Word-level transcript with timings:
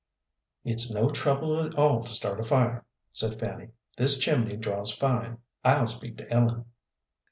"It's 0.63 0.89
no 0.91 1.09
trouble 1.09 1.63
at 1.63 1.75
all 1.77 2.03
to 2.05 2.11
start 2.11 2.39
a 2.39 2.43
fire," 2.43 2.83
said 3.11 3.37
Fanny; 3.39 3.69
"this 3.95 4.17
chimney 4.17 4.57
draws 4.57 4.91
fine. 4.91 5.37
I'll 5.63 5.85
speak 5.85 6.17
to 6.17 6.33
Ellen." 6.33 6.65